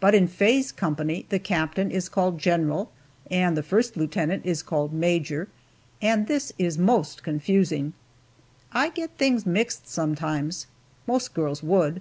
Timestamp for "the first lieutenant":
3.54-4.46